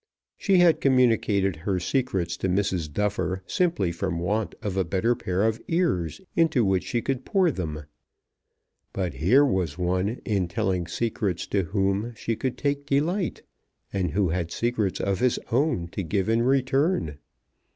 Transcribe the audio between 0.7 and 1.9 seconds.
communicated her